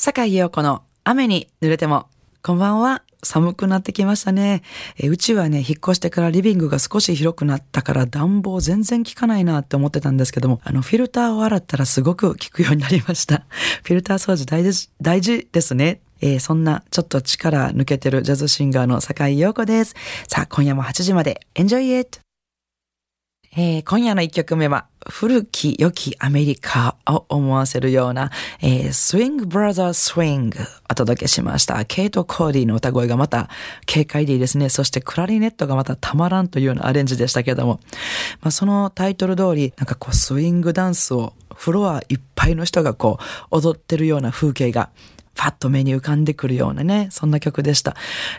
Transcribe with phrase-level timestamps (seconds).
[0.00, 2.06] 坂井陽子の雨に濡れても、
[2.40, 3.02] こんばんは。
[3.24, 4.62] 寒くなってきましたね。
[4.96, 13.44] えうちはね、引っ越してからリビングが少し広くなったから暖房全然効かないなって思ってたんですけども、あの、フィルターを洗ったらすごく効くようになりました。
[13.82, 16.00] フィルター掃除大事、大事ですね。
[16.20, 19.96] えー、そんなちょっと力抜けてるジャズシンガーの坂井陽子です。
[20.28, 22.20] さあ、今夜も8時まで Enjoy it!
[23.56, 30.58] えー、今夜の一曲目は、古き良きアメリカを思わせるような、えー、スイングブラザースイング
[30.90, 31.84] お届けしました。
[31.84, 33.48] ケイト・コーディの歌声がまた
[33.86, 34.68] 軽快でいいですね。
[34.68, 37.80] そしてクラリネットがまたたまらんというようなアレンジでしたけども、
[38.40, 44.90] まあ、そのタイトル通り、なんかこうスイングダンスをフロアいっぱいの人がこう踊ってるような風景が
[45.38, 47.94] パッと目に浮かんでくるようなね、そんな曲でした。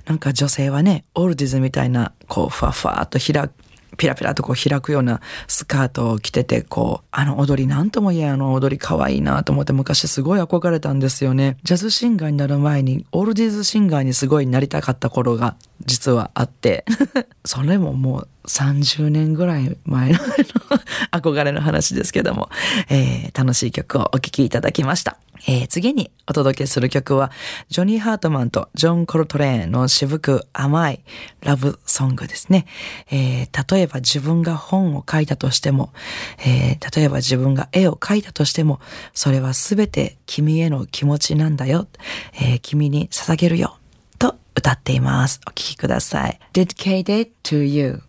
[0.05, 3.53] なんか女性はね、オールディズみたいな、こう、ふわふわっと開く、
[3.99, 11.57] ピラピラとこう開くようなスカートを着てて、こう、あの踊りなんとも言えあの踊り可愛いなと思って昔すごい憧れたんですよね。
[11.63, 16.85] ジャズシンガーになる前に、オールディーズシンガーにすごいなりたかった頃が実はあって、
[17.43, 20.19] それももう30年ぐらい前の
[21.11, 22.49] 憧れの話ですけども、
[22.89, 25.17] えー、楽しい曲をお聴きいただきました。
[25.47, 27.31] えー、次にお届けする曲は、
[27.69, 31.03] ジョニー・ハートマンとジョン・コルトレーンの渋く甘い
[31.41, 32.65] ラブソングですね。
[33.11, 35.91] えー、例えば自分が本を書いたとしても、
[36.39, 38.79] えー、例えば自分が絵を描いたとしても、
[39.13, 41.87] それはすべて君への気持ちなんだよ。
[42.33, 43.77] えー、君に捧げるよ。
[44.17, 45.39] と歌っています。
[45.47, 46.39] お聴きください。
[46.53, 48.08] Dedicated to you.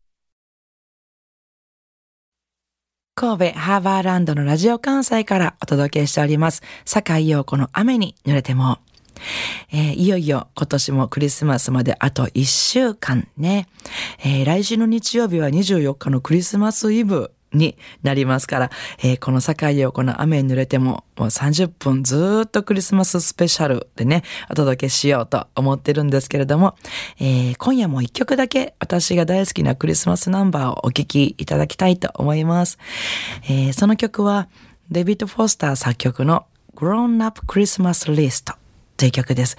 [3.20, 6.62] 神戸ハーバーランドのラジオ関西からお届けしております。
[6.86, 8.78] 坂井陽子の雨に濡れても。
[9.70, 13.68] えー、いよいよ今年もクリスマスまであと1週間ね。
[14.24, 18.70] えー、来週の日曜日は24日のクリスマスイブになりますから、
[19.02, 26.76] えー、この境をこの雨に濡れても、もう30分ずっとクリスマススペシャルでね、お届けしようと思ってるんですけれども、
[27.18, 32.78] えー、今夜も一曲だけ私が大好きなクリスマスナンバーをお聴きいただきたいと思います。
[33.44, 34.48] えー、その曲は、
[34.90, 38.54] デビッド・フォスター作曲の Grown Up Christmas List
[38.96, 39.56] という曲です。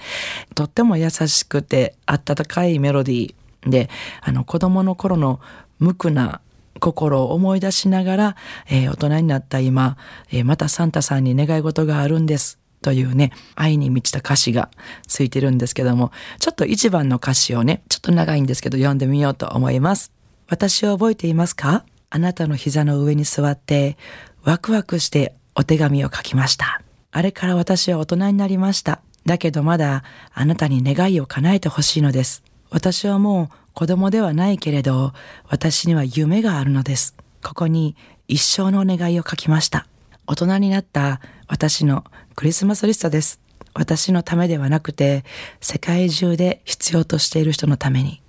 [0.54, 3.88] とっても優しくて温かいメロディーで、
[4.20, 5.40] あの子供の頃の
[5.78, 6.40] 無垢な
[6.80, 8.36] 心を思い出しながら、
[8.68, 9.96] えー、大人になった今、
[10.30, 12.58] えー、またサンタさんに願い事があるんです。
[12.80, 14.68] というね、愛に満ちた歌詞が
[15.06, 16.10] ついてるんですけども、
[16.40, 20.10] ちょっと一番の歌詞をね、ちょっと長いんですけど読んでみようと思います。
[20.48, 21.84] 私を覚えていますか？
[22.10, 23.96] あなたの膝の上に座って、
[24.42, 26.82] ワクワクしてお手紙を書きました。
[27.12, 29.00] あれから私は大人になりました。
[29.26, 30.02] だけどまだ
[30.34, 32.42] あなたに願いを叶えてほしいのです。
[32.70, 35.12] 私はもう子供ではないけれど、
[35.48, 37.14] 私には夢があるのです。
[37.42, 37.96] ここに
[38.28, 39.86] 一生のお願いを書きました。
[40.26, 42.04] 大人になった私の
[42.36, 43.40] クリスマスリストです。
[43.74, 45.24] 私のためではなくて、
[45.60, 48.22] 世界中で必要としている人のために。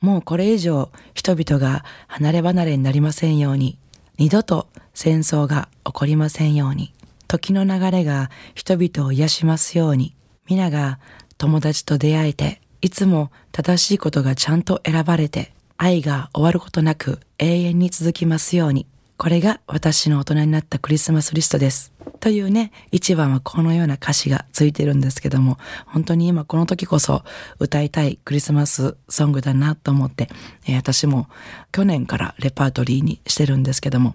[0.00, 3.78] もうこれ以上人々が離れ離れになりませんように。
[4.18, 6.94] 二度と戦争が起こりませんように。
[7.26, 10.14] 時の流れが人々を癒しますように。
[10.48, 10.98] 皆が
[11.38, 18.86] 友達と出会えていつも正しいことがちゃんと選ばれて、愛が終わることなく永遠に続きますように。
[19.18, 21.92] これが私の大人になったクリスマスリストです。
[22.20, 27.22] というね、一番はこのような歌詞がついてるんですけども、本当に今この時こそ
[27.58, 30.30] 歌いたいクリスマスソングだなと思って、
[30.66, 31.28] えー、私も
[31.70, 34.14] 去年からレパートリーにしてるんですけども、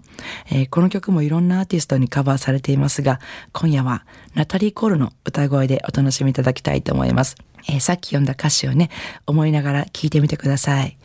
[0.50, 3.20] えー、この曲もいろんなアーティストにカバーされていますが、
[3.52, 7.36] 今夜はナタリー・コールの歌声でお楽しみいただきたいと思います。
[7.68, 8.90] えー、さっき読んだ歌詞をね、
[9.26, 10.96] 思いながら聞いてみてください。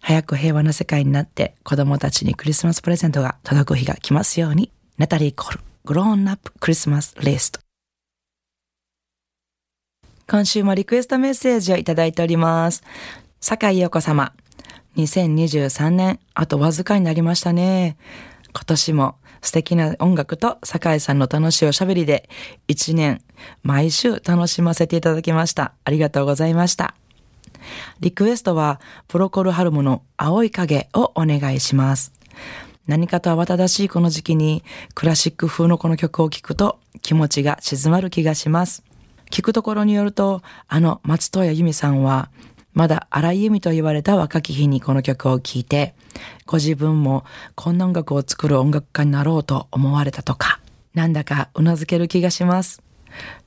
[0.00, 4.70] 早く平和な世界になって子供たちにクリスマスプレゼントが届く日が来ますように。
[4.96, 7.58] ナタリー・コール、Grown Up Christmas List。
[10.26, 12.82] 今週もリクエストメッセージをいただいております。
[13.40, 14.32] 坂井陽子様。
[14.96, 17.96] 2023年、あとわずかになりましたね。
[18.54, 22.30] 今年も素敵な音楽と酒井さんの楽しいおしゃべりで
[22.66, 23.20] 一年
[23.62, 25.74] 毎週楽しませていただきました。
[25.84, 26.94] ありがとうございました。
[28.00, 32.12] リクエストはプロコルハルムの青い影をお願いします。
[32.86, 34.64] 何かと慌ただしいこの時期に
[34.94, 38.82] クラシック風のこの曲を聴くと気持ちが静まる気がします。
[39.30, 42.30] 聞くところによると、あの松任谷由実さんは
[42.74, 45.94] まだ荒井由実と言われた若き日にこの曲を聴いて、
[46.44, 47.24] ご自分も
[47.54, 50.60] こんな音楽を作る音楽家になろうと思われたとか、
[50.92, 52.82] なんだか頷ける気がします。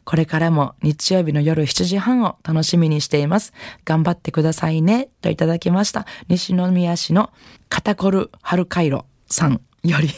[0.05, 3.53] これからも日曜日の夜7時半を楽しみにしています。
[3.83, 5.09] 頑張ってくださいね。
[5.21, 6.05] といただきました。
[6.29, 7.29] 西宮市の
[7.67, 10.09] カタコルハルカイロさんより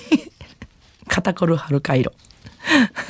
[1.09, 2.13] カタコルハルカイロ。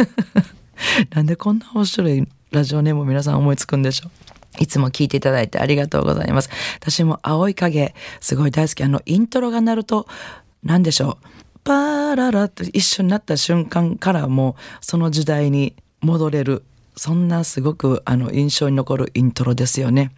[1.11, 4.11] なんでこんな面白いラジオネーム皆さん思いつくんでしょう。
[4.57, 6.49] いつも聞いていただいてありがとうございます。
[6.77, 8.83] 私も青い影、すごい大好き。
[8.83, 10.07] あの、イントロが鳴ると、
[10.63, 11.27] 何でしょう。
[11.63, 16.63] パーララって一緒になった瞬間からもうその時代に戻れる。
[16.95, 20.11] そんなすごくあの印象に残るイントロですよね。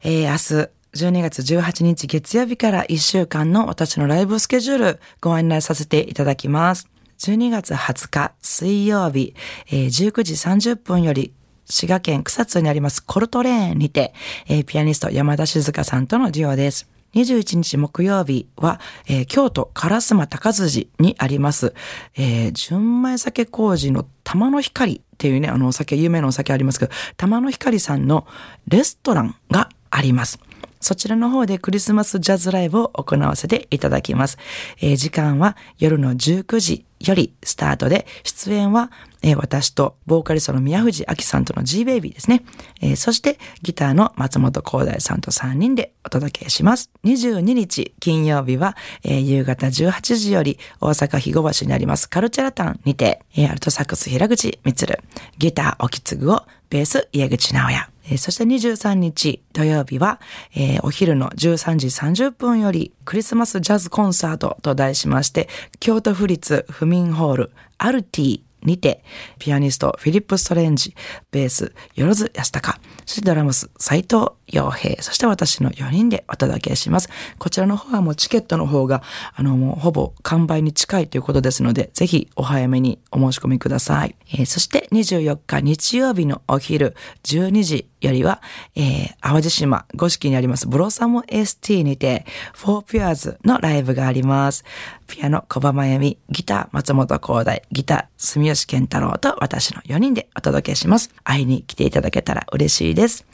[0.02, 6.90] えー、明日、12月18日月曜日から1週間の私のライブスケジュールご案内させていただきます。
[7.20, 9.34] 12月20日水曜日、
[9.68, 11.32] えー、19時30分より
[11.64, 14.12] 滋賀県草津にありますコルトレーンにて、
[14.46, 16.86] えー、ピアニスト山田静香さんとのデュオです。
[17.14, 18.78] 21日木曜日は、
[19.08, 21.72] えー、京都烏丸高辻にあります、
[22.14, 28.26] えー、純米酒麹の玉の光っていうね、あのお酒、有名なお酒ありますけど、玉の光さんの
[28.66, 30.40] レストランがあります。
[30.80, 34.38] そちらの方でクリスマスジャズライブを行わせていただきます。
[34.80, 38.90] えー、時間は夜の19時よりスタートで、出演は、
[39.22, 42.44] えー、私とボーカリストの宮藤明さんとの G ベイビーですね。
[42.80, 46.90] えー、そしてギターの松本光大さんと3人でお届けします。
[47.04, 54.98] 22日金曜日は、えー、夕方18時より大阪肥後橋にありますカルチャラタンにて、えー、アルトサックス平口光、
[55.38, 60.20] ギター沖継をベース家口直也、えー、そして23日土曜日は、
[60.54, 65.48] えー、お昼の13時30分よりクリスマスジャズコンサートと題しまして、
[65.78, 69.02] 京都府立府民ホールアルティにて、
[69.38, 70.94] ピアニストフィリップ・ストレンジ、
[71.30, 77.08] ベース、よろず安高、そしてドラムス、斎藤洋平、そして私の4人でお届けします。
[77.38, 79.02] こちらの方はもうチケットの方が、
[79.34, 84.14] あの、もうほぼ完売に近いということですので、ぜひお早めにお申し込みください。
[84.32, 88.42] えー、そして24日日曜日のお昼12時よりは、
[88.74, 92.24] えー、淡路島五色にありますブロサム ST にて、
[92.54, 94.64] フォーピュアーズのライブがあります。
[95.06, 101.10] ピアノ小葉真由美、ギター松本光大、ギター住吉健太郎と私の4人でお届けします。
[101.24, 103.26] 会いに来ていただけたら嬉しいです。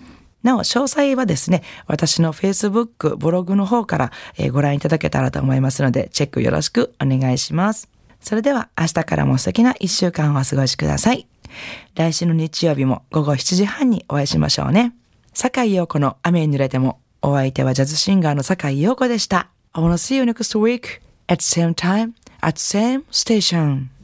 [0.43, 7.89] なお、詳細はですね、私の Facebook、ブログの方から、えご覧いただけたらと思いますので、チェックよろしくお願いします。
[8.21, 11.27] それでは明日からも素敵な一週間をお過ごしください。
[11.95, 14.95] 来週の日曜日も午後7時半にお会いしましょうね。
[15.33, 19.49] 坂井陽子の雨に濡れても、お相手はジャズシンガーの坂井陽子でした。
[19.73, 23.96] I wanna see you next week at same time at same station.